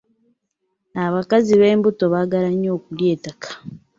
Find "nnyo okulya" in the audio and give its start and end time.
2.53-3.07